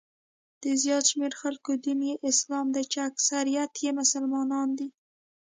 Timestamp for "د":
0.61-0.63